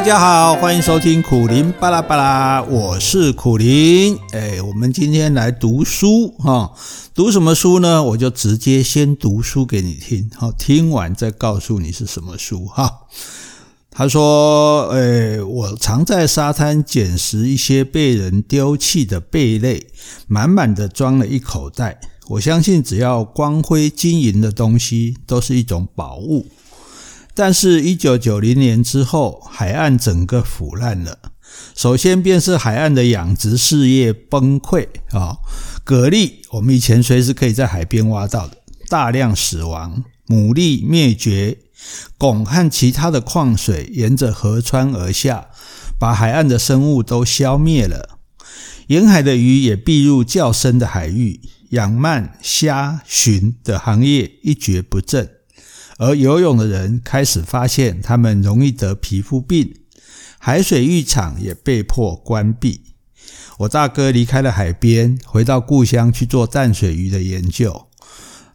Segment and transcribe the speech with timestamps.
[0.00, 4.16] 大家好，欢迎收听苦林巴拉巴拉，我是苦林。
[4.32, 6.72] 哎，我们今天来读书哈，
[7.14, 8.02] 读什么书呢？
[8.02, 12.90] 我就直接先读书给你听，好，听完再告诉你是什么书哈。
[13.90, 19.86] 他说：“哎，我常在沙滩捡拾一些被人丢弃的贝类，
[20.26, 22.00] 满满的装了一口袋。
[22.28, 26.46] 我相信，只要光辉晶莹的东西，都是一种宝物。”
[27.34, 31.18] 但是，一九九零年之后，海岸整个腐烂了。
[31.74, 35.38] 首先便是海岸的养殖事业崩溃啊，
[35.84, 38.56] 蛤蜊我们以前随时可以在海边挖到的，
[38.88, 41.58] 大量死亡，牡蛎灭绝，
[42.18, 45.48] 汞和其他的矿水沿着河川而下，
[45.98, 48.18] 把海岸的生物都消灭了。
[48.88, 51.40] 沿海的鱼也避入较深的海域，
[51.70, 55.28] 养鳗、虾、鲟的行业一蹶不振。
[56.00, 59.74] 而游泳的人开始发现，他们容易得皮肤病，
[60.38, 62.80] 海水浴场也被迫关闭。
[63.58, 67.88] 我大哥离开了海边，回到故乡去做淡水鱼的研究。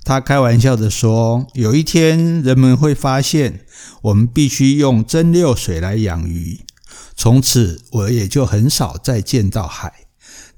[0.03, 3.61] 他开玩笑地说：“有一天，人们会发现，
[4.01, 6.61] 我们必须用蒸馏水来养鱼。
[7.15, 9.93] 从此，我也就很少再见到海，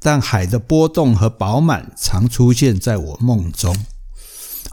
[0.02, 3.76] 但海的波动和饱满常出现在我梦中。”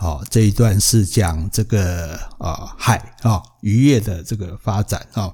[0.05, 5.33] 哦，这一段是讲这个啊海啊渔业的这个发展啊。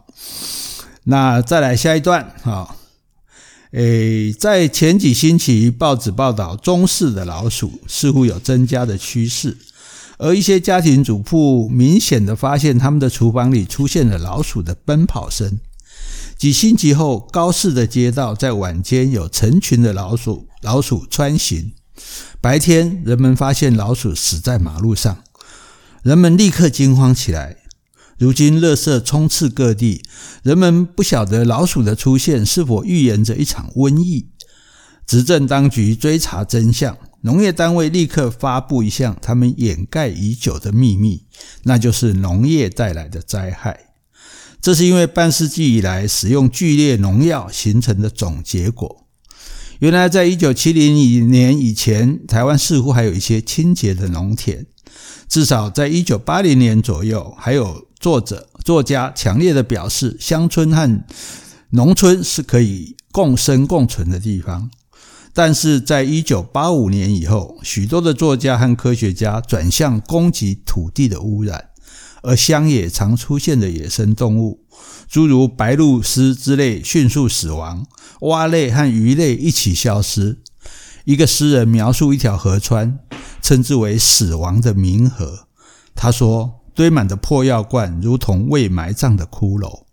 [1.02, 2.76] 那再来下一段啊，
[3.72, 9.58] 诶，在前几星期报纸报道，中式的老鼠似乎有增加的趋势，
[10.18, 15.58] 而一些家庭主妇明显的发现，他们的厨房里出现了老鼠的奔跑声。
[16.38, 21.72] 几星期后，高市的街道在晚间有成群的老鼠老鼠穿行。
[22.40, 25.24] 白天，人们发现老鼠死在马路上，
[26.02, 27.58] 人们立刻惊慌起来。
[28.18, 30.02] 如今，垃圾充斥各地，
[30.42, 34.28] 人们不晓得老鼠的出现是否预言着一场瘟疫。
[35.06, 41.24] 执政当局追查真相，农业单位立刻发布一项他们掩盖已久的秘密，
[41.64, 43.86] 那就是农业带来的灾害。
[44.60, 49.06] 这是因为半世纪以来使用剧烈农药形成的总结果。
[49.80, 54.66] 原来，在一九七零年以前，台湾似乎还有一些清洁的农田。
[55.26, 61.02] 至少在一九八零年左右，还有作者、作家强烈的表示，乡村和
[61.70, 64.70] 农村是可以共生共存的地方。
[65.32, 71.69] 但是在一九八五年以后，许多的作家和科学家转向攻击土地的污染，
[72.22, 74.64] 而乡野常出现的野生动物，
[75.08, 77.86] 诸如白鹭鸶之类迅速死亡，
[78.20, 80.38] 蛙类和鱼类一起消失。
[81.04, 82.98] 一个诗人描述一条河川，
[83.40, 85.46] 称之为“死亡的冥河”。
[85.96, 89.84] 他说：“堆满的破药罐如同未埋葬的骷髅。”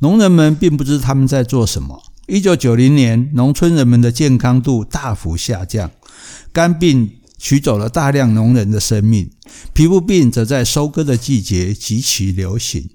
[0.00, 2.02] 农人们并不知他们在做什么。
[2.26, 5.90] 一九九零年，农村人们的健康度大幅下降，
[6.52, 9.30] 肝病取走了大量农人的生命，
[9.74, 12.88] 皮肤病则在收割的季节极其流行。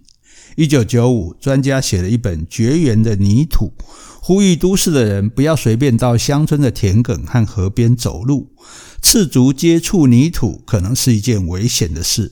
[0.55, 3.71] 一九九五，专家写了一本《绝缘的泥土》，
[4.19, 8.49] 呼吁都市的人不要随便到乡村的田埂和河边走路，
[9.03, 12.31] 赤足接触泥土可能是一件危险的事。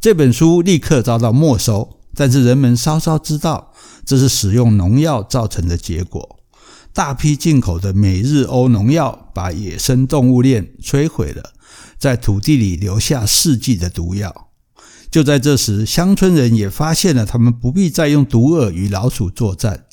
[0.00, 3.74] 这本书立刻遭到没收，但是人们稍稍知道
[4.06, 6.38] 这是使用农药造成的结果。
[6.94, 11.54] 大批进口的美日欧农药把野生动物链摧毁了，
[11.98, 14.48] 在土地里留下世纪的毒药。
[15.10, 19.84] 就在这时，乡村人也发现了，他们不必再用毒饵与老鼠作战。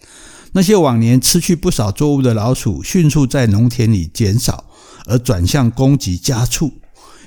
[0.54, 4.66] 那些往年吃去不少作物的老鼠，迅速在农田里减少，
[5.06, 6.74] 而转向攻击家畜。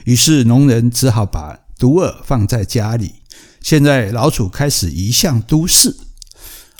[0.04, 3.12] 于是，农人只好把毒饵放在家里。
[3.60, 5.96] 现在，老鼠开始移向都市。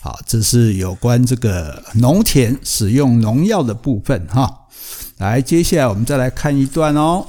[0.05, 4.67] 好，这是有关这个农田使用农药的部分哈。
[5.19, 7.25] 来，接下来我们再来看一段哦。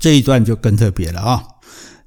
[0.00, 1.44] 这一段就更特别了啊。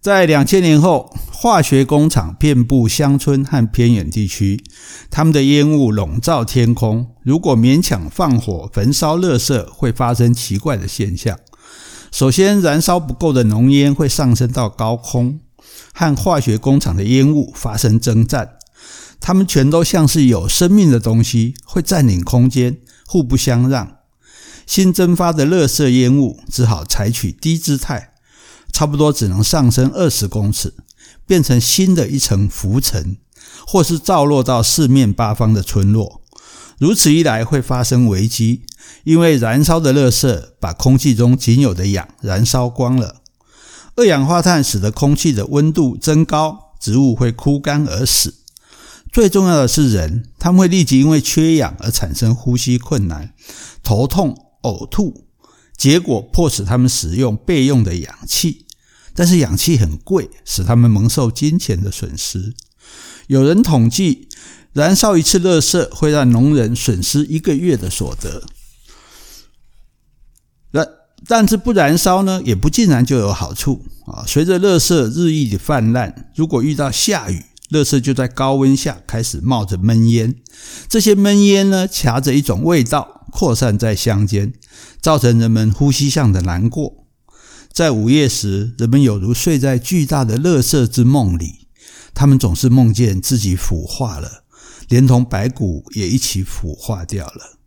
[0.01, 4.61] 在两千年后，化学工厂遍布乡村和偏远地区，
[5.09, 7.15] 他们的烟雾笼罩天空。
[7.23, 11.39] 如果勉强放火焚烧垃圾，会发生奇怪的现象。
[12.11, 15.39] 首先，燃烧不够的浓烟会上升到高空，
[15.93, 18.56] 和化学工厂的烟雾发生征战。
[19.19, 23.97] 它们全都像是有生命的东西，会占领空间，互不相让。
[24.65, 28.13] 新蒸发的垃圾烟雾只好采取低姿态。
[28.71, 30.73] 差不多只能上升二十公尺，
[31.25, 33.17] 变成新的一层浮尘，
[33.65, 36.21] 或是照落到四面八方的村落。
[36.77, 38.63] 如此一来会发生危机，
[39.03, 43.21] 因为燃烧的垃圾把空气中仅有的氧燃烧光了。
[43.95, 48.35] 二氧化碳使得空气的温度增高，植物会枯干而死。
[49.11, 53.33] 最重要的是人，他们会立即因为缺氧而产生呼吸困难、
[53.81, 55.25] 头痛、呕吐，
[55.75, 58.65] 结果迫使他们使用备用的氧气。
[59.15, 62.53] 但是氧气很贵，使他们蒙受金钱的损失。
[63.25, 64.29] 有人统计，
[64.73, 68.43] 燃烧一次垃圾会让农人损失一个月的所得。
[70.71, 70.87] 但
[71.25, 74.23] 但是不燃烧呢，也不尽然就有好处啊。
[74.27, 80.35] 随着垃圾日益的泛滥，如果遇到下雨，垃圾就在高温下开始冒着闷烟。
[80.87, 84.53] 这些闷烟呢，夹着一种味道，扩散在乡间，
[85.01, 87.05] 造成人们呼吸上的难过。
[87.71, 91.67] 在午夜时，人们有如睡在巨大的垃圾之梦里，
[92.13, 94.45] 他们总是梦见自己腐化了，
[94.87, 97.59] 连同白骨也一起腐化掉了。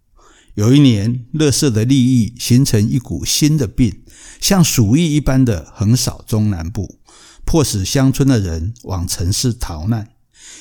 [0.55, 4.02] 有一年，垃圾的利益形成一股新的病，
[4.41, 6.99] 像鼠疫一般的横扫中南部，
[7.50, 10.11] 迫使乡村的人往城市逃难。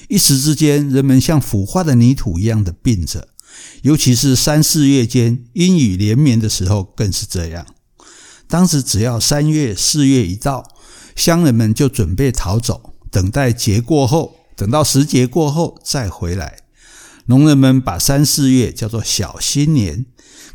[0.08, 3.28] 一时之间，人们像腐化的泥土一样的病着，
[3.84, 7.68] 尤其是三四月间阴雨连绵的时候，更是这样。
[8.48, 10.68] 当时只要三月、四月一到，
[11.16, 16.58] 乡人们就准备逃走，等待节过后，等到时节过后再回来。
[17.28, 20.08] 农人们把三四月叫做小新年，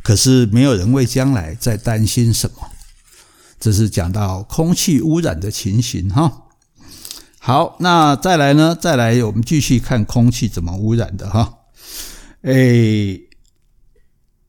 [0.02, 2.73] 可是没有人为将来在担心什么。
[3.64, 6.42] 这是讲到空气污染的情形哈。
[7.38, 8.76] 好，那再来呢？
[8.78, 11.60] 再来，我们继续看空气怎么污染的哈。
[12.42, 13.22] 诶，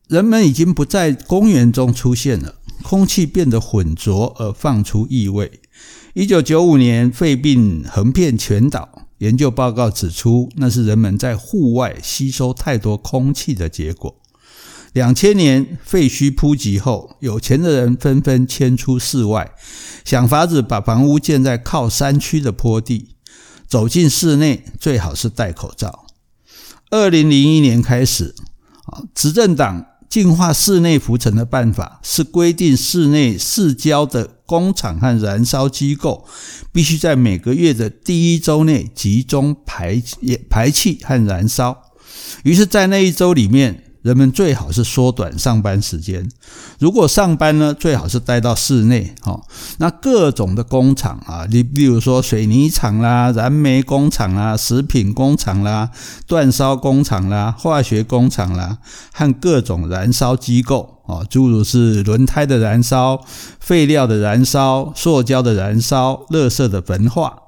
[0.09, 2.55] 人们已经不在公园中出现了。
[2.83, 5.61] 空气变得浑浊而放出异味。
[6.13, 14.17] 一九九五年，肺病横遍全岛，研究报告指出，那是人们在户外吸收太多空气的结果。
[14.95, 19.51] 两千年，废墟普及后，有钱的人纷纷迁出室外，
[20.05, 23.09] 想法子把房屋建在靠山区的坡地。
[23.67, 26.05] 走进室内，最好是戴口罩。
[26.91, 28.33] 二零零一年开始，
[28.85, 29.85] 啊，执政党。
[30.07, 36.25] 净化室内浮尘的办法是规定室内市郊的工厂和燃烧机构
[36.71, 40.01] 必须在每个月的第一周内集中排
[40.49, 41.91] 排气和燃烧。
[42.43, 46.29] 于是，在那一周里面，人们最好是缩短上班时间，
[46.77, 49.15] 如果上班呢，最好是待到室内。
[49.23, 49.41] 哈，
[49.79, 55.89] 那各种的工厂啊，你比如说水泥厂啦、燃煤工厂啦、食品工厂啦、
[56.27, 58.77] 煅烧工厂啦、化学工厂啦，
[59.11, 63.19] 和各种燃烧机构啊，诸如是轮胎的燃烧、
[63.59, 67.44] 废料的燃烧、塑胶的燃烧、垃圾的焚化。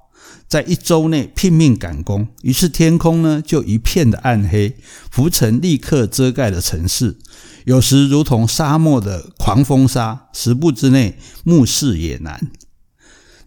[0.47, 4.77] 在一周内拼命赶工，于是天空呢就一片的暗黑，
[5.11, 7.17] 浮尘立刻遮盖了城市，
[7.65, 12.49] 有时如同沙漠的狂风沙，十步之内目视也难。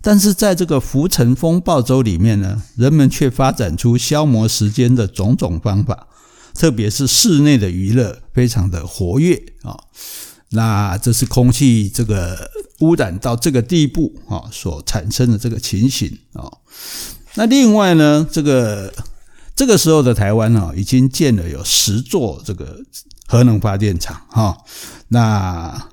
[0.02, 6.06] 但是在这个浮尘风暴周里面呢，人们却发展出消磨时间的种种方法，
[6.54, 9.76] 特别是室内的娱乐非常的活跃啊。
[10.52, 12.50] 那这是空气这个
[12.80, 16.50] 污染到这个地步啊，所产生的这个情形啊。
[17.34, 18.92] 那另外呢，这个
[19.54, 22.80] 这个时候的台湾啊，已经建了有十座这个
[23.26, 24.56] 核能发电厂哈。
[25.08, 25.88] 那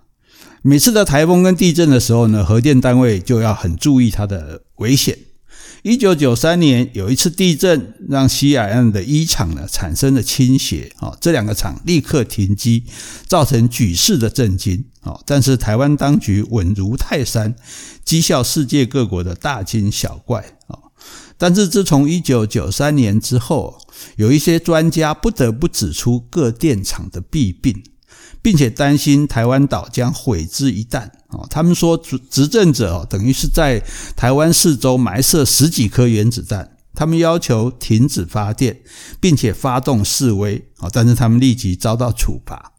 [0.63, 5.18] 每次的台风跟地震的时候呢，核电单位就要很注意它的危险。
[5.87, 12.83] 一九九三年有一次地震，让西海岸的一厂呢产生了倾斜，啊，这两个厂立刻停机，
[13.25, 17.56] 造成举世的震惊，啊，但是台湾当局稳如泰山，
[18.06, 20.77] 讥笑世界各国的大惊小怪，啊，
[21.37, 23.79] 但是自从一九九三年之后，
[24.17, 27.81] 有一些专家不得不指出各电厂的弊病。
[28.41, 31.45] 并且担心台湾岛将毁之一旦啊！
[31.49, 33.83] 他们说执执政者哦，等于是在
[34.15, 36.77] 台湾四周埋设十几颗原子弹。
[36.94, 38.79] 他们要求停止发电，
[39.19, 40.89] 并且发动示威啊！
[40.91, 42.73] 但是他们立即遭到处罚。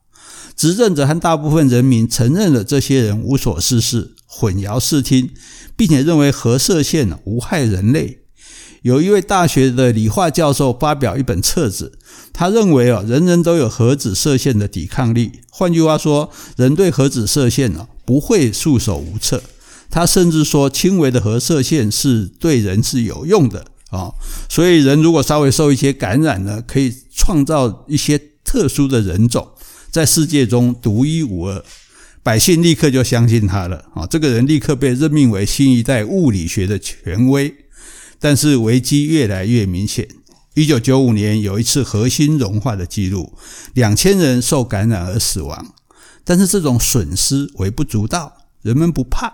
[0.56, 5.30] 执政者和大部分人民承认了这些人无所事事、混淆视听，
[5.76, 8.22] 并且认为核射线无害人类。
[8.82, 11.98] 有一位大学的理化教授发表一本册子，
[12.32, 15.32] 他认为啊，人人都有核子射线的抵抗力。
[15.50, 19.42] 换句话说，人对核子射线啊不会束手无策。
[19.90, 24.12] 他甚至说，轻微的核射线是对人是有用的啊。
[24.48, 29.48] 所以，人如果稍微受一些感染呢，可以创造一些特殊的人种，
[29.90, 31.64] 在世界中独一无二。
[32.22, 34.06] 百姓立刻就相信他了啊。
[34.06, 37.54] 这个人立刻被任命为新一代物理学的权威。
[38.20, 40.08] 但是危机越来越明显。
[40.54, 43.32] 一九九五年有一次核心融化的记录，
[43.74, 45.74] 两千人受感染而死亡。
[46.24, 48.32] 但是这种损失微不足道，
[48.62, 49.32] 人们不怕，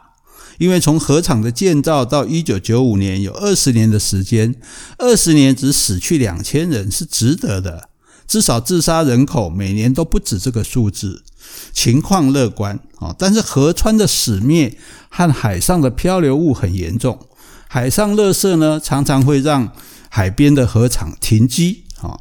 [0.59, 4.55] 因为从核厂的建造到一九九五年有二十年的时间，
[4.99, 7.89] 二十年只死去两千人是值得的，
[8.29, 11.25] 至少自杀人口每年都不止这个数字，
[11.73, 13.15] 情况乐观啊。
[13.19, 14.77] 但是河川的死灭
[15.09, 17.19] 和海上的漂流物很严重，
[17.75, 19.73] 海上垃圾呢常常会让
[20.09, 22.21] 海边的河厂停机啊。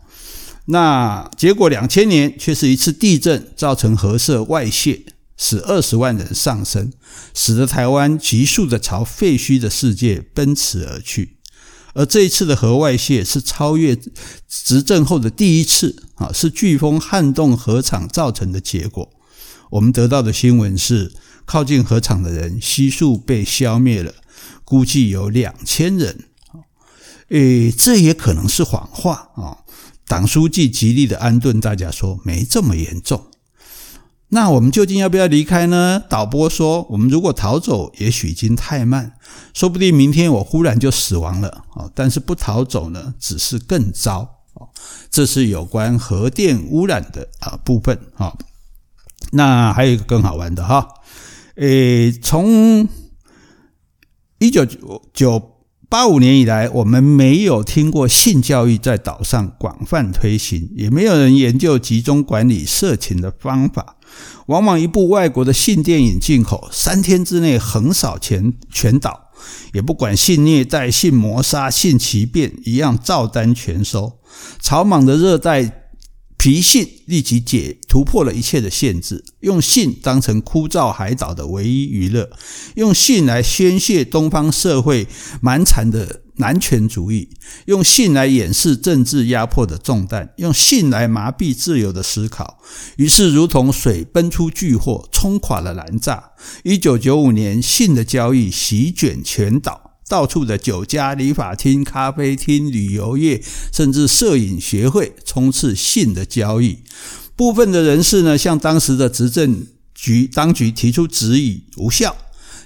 [0.66, 5.04] 那结果两千年却是一次地震造成核色外泄。
[5.36, 6.92] 使二十万人丧生，
[7.34, 11.38] 使得台湾急速的朝废墟的世界奔驰而去。
[11.94, 13.98] 而这一次的核外泄是超越
[14.48, 19.10] 执政后的第一次啊，是飓风撼动核厂造成的结果。
[19.72, 21.12] 我们得到的新闻是，
[21.46, 24.14] 靠近核厂的人悉数被消灭了，
[24.74, 26.30] 估计有两千人。
[27.30, 29.60] 诶，这也可能是谎话啊。
[30.08, 33.28] 党书记极力的安顿大家说，没这么严重。
[34.30, 36.02] 那我们究竟要不要离开呢？
[36.10, 39.14] 导播说，我们如果逃走，也许已经太慢，
[39.54, 41.88] 说不定明天我忽然就死亡了啊！
[41.94, 44.22] 但是不逃走呢，只是更糟
[44.56, 44.66] 啊！
[45.12, 48.36] 这是有关核电污染的啊部分啊。
[49.34, 50.88] 那还有一个更好玩的哈，
[51.58, 52.90] 诶，从
[54.44, 54.66] 一九
[55.14, 55.42] 九
[55.88, 63.96] 八五年以来，我们没有听过性教育在岛上广泛推行，也没有人研究集中管理色情的方法。
[64.48, 69.30] 往往一部外国的性电影进口，三天之内横扫全全岛，
[69.72, 74.20] 也不管性虐待、性谋杀、性奇变，一样照单全收。
[74.60, 75.83] 草莽的热带
[76.38, 82.30] 皮性立即解突破了一切的限制，用性当成枯燥海岛的唯一娱乐，
[82.76, 85.08] 用性来宣泄东方社会
[85.42, 86.22] 蛮残的。
[86.38, 87.30] 男权主义
[87.66, 92.58] 用性来掩饰政治压迫的重担，用性来麻痹自由的思考，
[92.96, 96.20] 于是如同水奔出巨祸，冲垮了兰栅。
[96.64, 99.83] 一九九五年，性的交易席卷全岛，
[100.14, 103.42] 到处的酒家、理发厅、咖啡厅、旅游业，
[103.74, 106.78] 甚至摄影协会，充斥性的交易。
[107.36, 109.66] 部分的人士呢，向当时的执政
[109.96, 112.16] 局当局提出质疑，无效。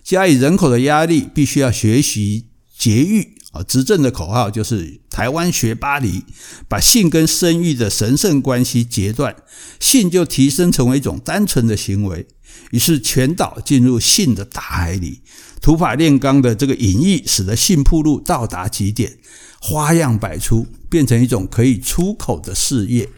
[0.04, 3.63] 加以人口的压力，必须要学习节育啊。
[3.63, 6.25] 执政的口号就是“台湾学巴黎”，
[6.68, 9.34] 把性跟生育的神圣关系截断，
[9.80, 12.27] 性就提升成为一种单纯的行为。
[12.72, 15.22] 于是全岛进入性的大海里，
[15.62, 19.18] 土法炼钢的这个隐逸，使得性铺路到达极点，
[19.60, 23.10] 花样百出，变成一种可以出口的事业。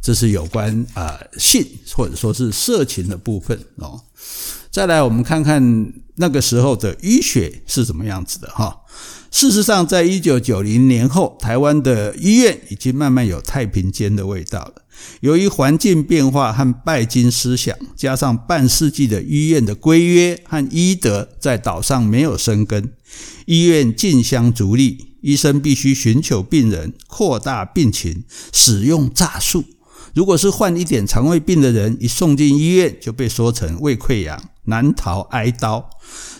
[0.00, 4.00] 这是有关啊、呃、性或者说是色情的部分哦。
[4.70, 8.82] 再来，我们看看那个时候的医学是怎么样子的哈。
[9.30, 14.82] 事实上，在一九九零年后，台湾的医院已经慢慢有太平间的味道了。
[15.20, 22.92] 由于环境变化和拜金思想，加上半世纪的医院的规约和医德在岛上没有生根，
[23.46, 29.64] 医院竞相逐利，医生必须寻求病人，扩大病情，使用诈术。
[30.14, 35.90] 如果是患一点肠胃病的人，一送进医院就被说成胃溃疡，难逃挨刀。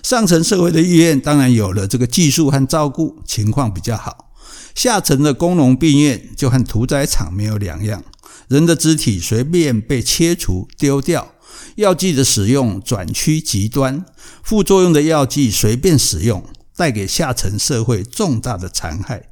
[0.02, 4.32] 上层社会的医院当然有了这个技术和照顾，情况比较好。
[4.74, 8.02] 下层的工农病院就和屠宰场没有两样，
[8.48, 11.34] 人的肢体随便被切除丢掉，
[11.76, 14.04] 药剂的使用转趋极端，
[14.42, 16.42] 副作用的药剂随便使用，
[16.76, 19.28] 带给下层社会重大的残害。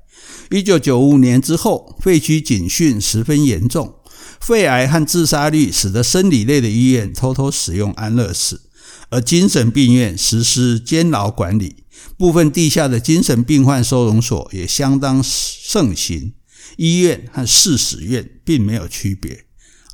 [0.51, 3.95] 一九九五年之后，废墟警讯十分严重。
[4.41, 8.61] 肺癌和自杀率使得生理类的医院偷偷使用安乐死，
[9.09, 11.85] 而精神病院实施监牢管理，
[12.19, 16.35] 部分地下的精神病患收容所也相当盛行。
[16.77, 19.45] 医院和市史院并没有区别。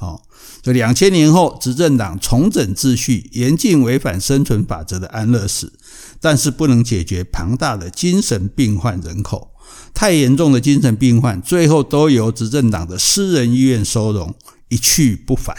[0.00, 0.20] 哦，
[0.62, 5.72] 这两千年后，执政党重整秩序，严禁违反生存法则的安乐死，
[6.20, 9.52] 但是不能解决庞大的精神病患人口。
[9.94, 14.34] 太严重的精神病患，最后都由执政党的私人医院收容，
[14.68, 15.56] 一去不返。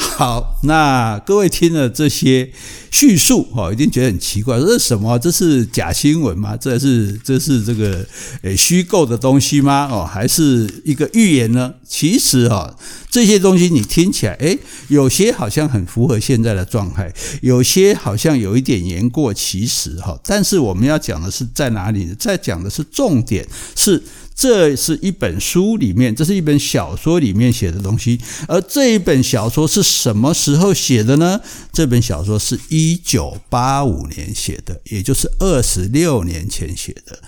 [0.00, 2.50] 好，那各位听了这些
[2.90, 5.18] 叙述，哈，一定觉得很奇怪，这是什么？
[5.18, 6.56] 这是假新闻吗？
[6.56, 8.06] 这是这是这个
[8.42, 9.88] 诶虚构的东西吗？
[9.90, 11.74] 哦，还是一个预言呢？
[11.86, 12.76] 其实哈。
[13.10, 20.16] 这些东西你听起来，诶，有些好像很符合现在的状态，有些好像有一点言过其实哈。
[20.24, 22.14] 但是我们要讲的是在哪里？
[22.18, 24.02] 在讲的是重点是。
[24.38, 28.20] 这是一本书里面，这是一本小说里面写的东西。
[28.46, 31.40] 而这一本小说是什么时候写的呢？
[31.72, 37.18] 这本小说是一九八五年写的，也就是二十六年前写的。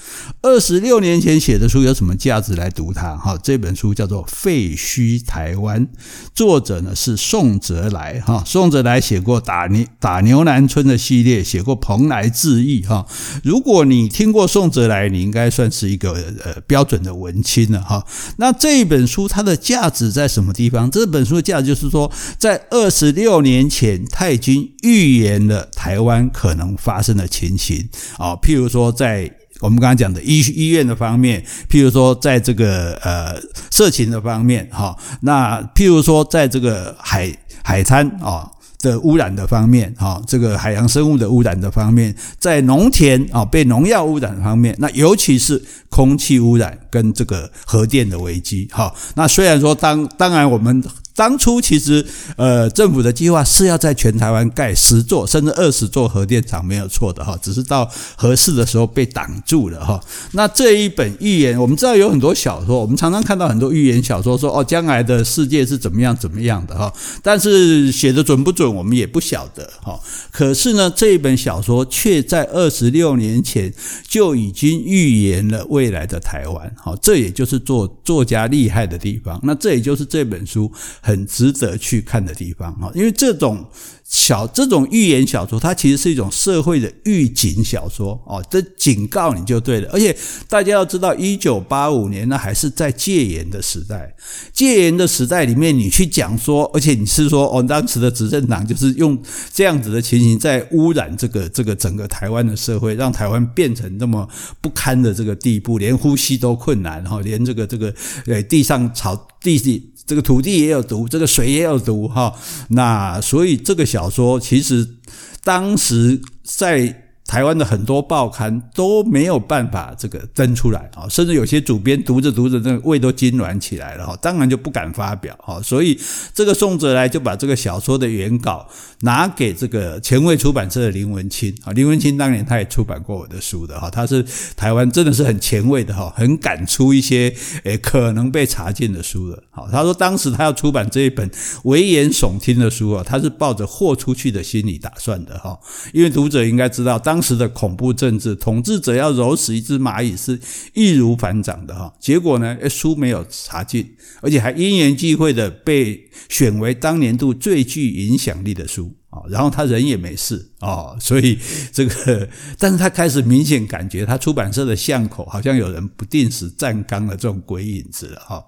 [0.40, 3.16] 二十六年前写的书有什么价值来读它？
[3.16, 5.84] 哈，这本书叫做《废墟台湾》，
[6.32, 8.20] 作者呢是宋哲来。
[8.20, 12.82] 哈，宋哲来写过打牛打牛南村的系列，写过蓬莱志异。
[12.84, 13.04] 哈，
[13.42, 16.12] 如果你听过宋哲来，你应该算是一个
[16.44, 17.80] 呃标准的文青了。
[17.82, 18.04] 哈，
[18.36, 20.90] 那这一本书它的价值在什么地方？
[20.90, 27.88] 这本书的价值就是说，在二十六年前，他已经预言了台湾可能发生的情形
[28.18, 29.30] 啊，譬如说在。
[29.62, 33.38] 我们刚刚讲的医医院的方面，譬如说在这个呃
[33.70, 37.30] 色情的方面，哈，那譬如说在这个海
[37.62, 50.82] 海滩啊的污染的方面，哈，这个海洋生物的污染的方面，在农田啊被农药污染方面，那尤其是空气污染跟这个核电的危机，哈，那虽然说当当然我们。
[51.14, 52.04] 当初其实，
[52.36, 60.00] 呃，政府的计划是要在全台湾盖十座甚至二十座核电厂，没有错的哈，只是到合适的时候被挡住了哈。
[60.32, 66.90] 那这一本预言，我们知道有很多小说，我们常常看到很多预言小说说，哦，将来的世界是怎么样怎么样的哈，
[67.22, 70.00] 但是写的准不准，我们也不晓得哈。
[70.30, 73.72] 可是呢，这一本小说却在二十六年前
[74.08, 79.38] 就已经预言了未来的台湾，好，这也就是作作家厉害的地方。
[79.42, 80.70] 那这也就是这本书。
[81.00, 83.66] 很值得去看的地方哈，因为这种。
[84.12, 89.88] 小这种寓言小说，它其实是一种社会的预警小说哦，这警告你就对了。
[89.92, 90.16] 而且
[90.48, 94.12] 大家要知道，一九八五年那还是在戒严的时代，
[94.52, 99.16] 戒严的时代里面，你去讲说，而且你是说哦，当时的执政党就是用
[99.52, 104.28] 这样子的情形在污染这个这个整个台湾的社会，让台湾变成那么
[104.60, 107.94] 不堪的这个地步，连呼吸都困难哈，连这个这个
[108.26, 112.34] 呃地上草地地这个土地也有毒，这个水也有毒哈。
[112.70, 114.00] 那所以这个小。
[114.00, 114.96] 小说其实
[115.44, 117.09] 当时在。
[117.30, 125.62] 台湾的很多报刊都没有办法这个登出来啊，甚至有些主编读着读着，那个胃都痉挛起来了哈，当然就不敢发表哈。
[125.62, 125.96] 所以
[126.34, 128.68] 这个宋哲来就把这个小说的原稿
[129.02, 134.24] 拿给这个前卫出版社的林文清啊，林文清当年他也出版过我的书的哈，他是
[134.56, 139.40] 台湾真的是很前卫的哈，很敢出一些诶可能被查禁的书的。
[139.52, 141.30] 好，他说当时他要出版这一本
[141.62, 145.56] 危言耸听的书啊，他是抱着豁出去的心理打算的哈，
[145.92, 147.19] 因为读者应该知道当。
[147.20, 150.40] 当时的恐怖政治，统治者要揉死一只蚂蚁是
[150.72, 151.92] 易如反掌的哈。
[152.00, 159.20] 结果呢，书没有查禁，而且还因缘际会的被选为当年度最具影响力的书啊。
[159.28, 161.38] 然后他人也没事啊，所以
[161.70, 162.26] 这个，
[162.58, 168.42] 但是他开始明显感觉他出版社的巷口好像有人不定时站岗的这种鬼影子了哈。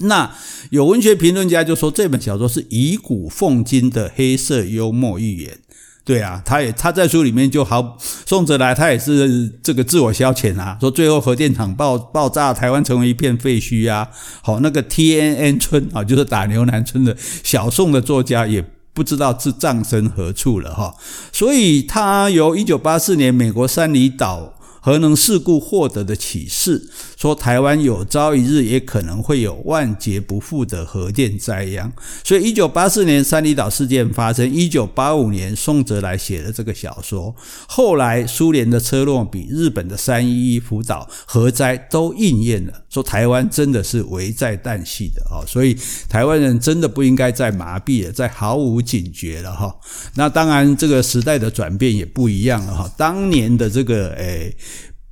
[0.00, 0.30] 那
[0.68, 5.58] 有文学评论家就说，这本小说是以古讽今的黑色幽默寓言。
[6.10, 7.96] 对啊，他也他在书里面就好，
[8.26, 14.08] 宋哲来他也是这个自我消遣啊，说最后核电厂爆爆炸，台湾成为一片废墟啊。
[14.42, 20.92] 好，那个 T N N 村啊，就是打牛南村的小宋的作家，也不知道是葬身何处了哈。
[21.30, 24.54] 所以他由一九八四年美国三里岛。
[24.80, 31.92] 核能事故获得的启示，说台湾有朝一日也可能会有万劫不复的核电灾殃。
[32.24, 37.34] 所以，一九八四年三里岛事件发生，一九八五年宋哲来写的这个小说，
[37.68, 45.44] 后来苏联的车诺比、日本的三一一福岛核灾都应验了，说台湾真的是危在旦夕的啊！
[45.46, 45.76] 所以，
[46.08, 49.74] 台湾人真的不应该再麻痹了，再毫无警觉了哈。
[50.14, 52.90] 那当然，这个时代的转变也不一样了哈。
[52.96, 54.56] 当年的这个诶。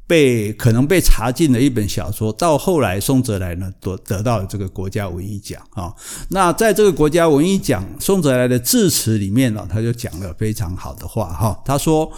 [0.09, 5.95] 被可能被查禁的一本小说，到后来宋哲来呢得得到了这个国家文艺奖啊。
[6.31, 11.61] 那在这个国家文艺奖，宋哲来的致辞里面呢，他就讲了非常好的话哈。
[11.63, 12.11] 他说，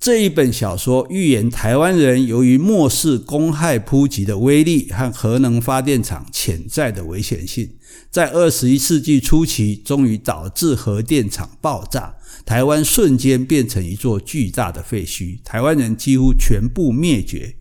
[0.00, 7.68] 这一本小说预言台湾人由于漠视公害扑及的威力和核能发电厂潜在的危险性，
[8.10, 12.14] 在二十一世纪初期，终于导致核电厂爆炸。
[12.46, 17.56] 台湾瞬间变成一座巨大的废墟，台湾人几乎全部灭绝。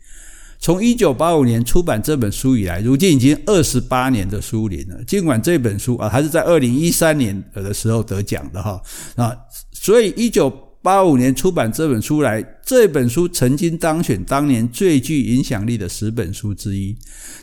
[0.62, 5.04] 从一九八五年出版这本书以来，如今已经二十八年的书龄了。
[5.04, 8.82] 尽管这本书啊，还是在二零一三年的时候得奖的哈
[9.18, 9.36] 啊，
[9.74, 10.50] 所以一九
[10.82, 16.96] 八五年出版这本书来，这本书曾经当选当年最具影响力的十本书之一，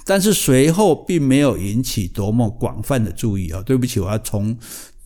[0.05, 3.62] 但是随后并没有引起多么广泛的注意啊。
[3.64, 4.57] 对不起，我要从。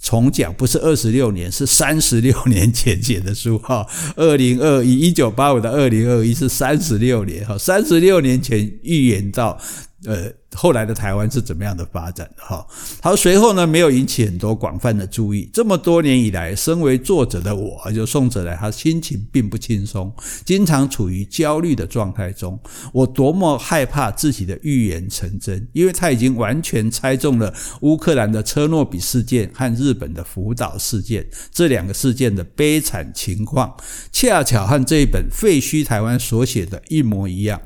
[0.03, 3.87] 重讲不是二十六年，是三十六年前写的书哈。
[4.17, 7.59] 二零二一，一九八五到二零二一是三十六年哈。
[7.59, 9.61] 三十六年前预言到
[10.07, 12.67] 呃，后来的台湾是怎么样的发展的哈？
[13.03, 15.51] 好随后呢，没有引起很多广泛的注意。
[15.53, 20.11] 这么多年以来，身为作者的我，就宋哲来，他心情并不轻松，
[20.43, 22.59] 经常处于焦虑的状态中。
[22.95, 33.77] 我多么害怕自己的预言成真，因为他已经完全猜中了乌克兰的车诺比事件和日本的福岛事件这两个事件的悲惨情况，
[34.11, 37.61] 恰巧和这一本《废墟台湾》所写的一模一样。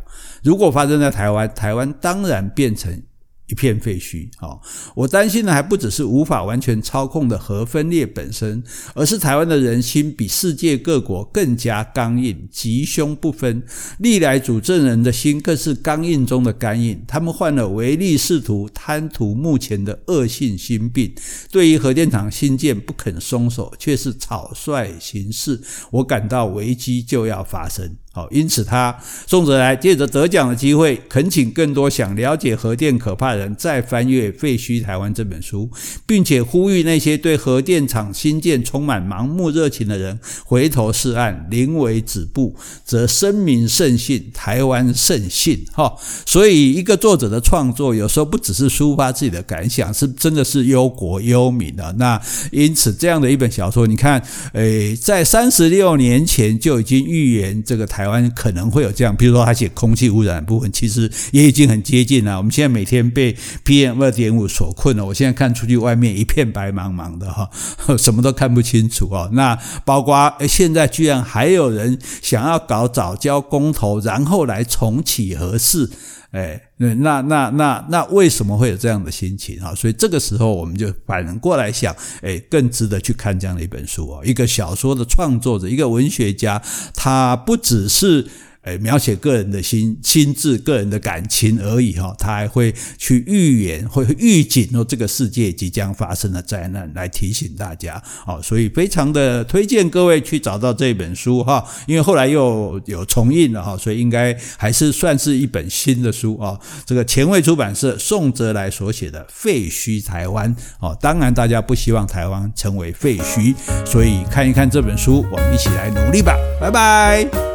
[0.45, 3.03] 如果发生在台湾，台湾当然变成
[3.47, 4.29] 一片废墟。
[4.41, 4.61] 哦，
[4.95, 8.63] 我担心的还不只是无法完全操控的核分裂本身，
[8.95, 13.63] 而是台湾的人心比世界各国更加刚硬，吉凶不分。
[13.99, 21.15] 历来主政人的心更是刚硬中的刚硬，他们患了唯利是图、贪图目前的恶性心病。
[21.51, 25.61] 对于核电厂兴建不肯松手，却是草率行事。
[25.91, 27.97] 我感到危机就要发生。
[28.15, 28.97] 好，因此他
[29.27, 35.69] 宋哲来借着得奖的机会，恳请更多想了解核电可怕的人再翻阅《废墟台湾》这本书，
[36.07, 45.65] 并且呼吁那些对核电厂新建充满盲目热情的人回头是岸，临危止步，则生民慎信，台湾慎信。
[45.73, 45.93] 哈，
[46.25, 51.93] 所以一个作者的创作有时候不只是抒发自己的感想，是真的是忧国忧民的。
[51.99, 52.23] 那
[52.53, 54.23] 因此这样的一本小说，你看，
[54.53, 58.04] 诶，在三十六年前就已经预言这个台。
[58.05, 62.37] 台湾可能会有这样，比如说他写空气污染的部分，其实也已经很接近了。
[62.37, 67.49] 我们现在每天被 PM 二点五所困了，我现在看出去外面一片白茫茫的哈，
[67.97, 69.31] 什么都看不清楚哦。
[69.33, 75.91] 那包括现在居然还有人想要搞早教公投，然后来重启核四。
[76.35, 79.75] 哎，那那那那那为什么会有这样的心情啊？
[79.75, 84.21] 所以这个时候我们就反过来想，哎，更值得去看这样的一本书啊。
[84.25, 86.61] 一个小说的创作者，一个文学家，
[86.93, 88.27] 他不只是。
[88.65, 98.03] 诶，描写个人的心心智、个人的感情而已哈，他还会去预言、会预警说这个世界即将发生的灾难，来提醒大家。
[98.27, 106.59] 哦，所以非常的推荐各位去找到这本书哈，因为后来又有重印了哈，所以应该还是算是一本新的书啊。
[106.87, 116.35] 这个前卫出版社宋哲来所写的《废墟台湾》哦，当然大家不希望台湾成为废墟，所以看一看这本书，我们一起来努力吧。
[116.61, 117.54] 拜拜。